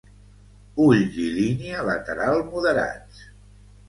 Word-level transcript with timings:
Ulls 0.85 1.19
i 1.23 1.27
línia 1.35 1.83
lateral 1.89 2.41
moderats. 2.47 3.21